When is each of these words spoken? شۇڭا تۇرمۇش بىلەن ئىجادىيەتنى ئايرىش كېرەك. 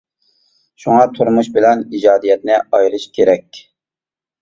شۇڭا 0.85 1.03
تۇرمۇش 1.17 1.51
بىلەن 1.59 1.85
ئىجادىيەتنى 1.99 2.59
ئايرىش 2.65 3.09
كېرەك. 3.19 3.65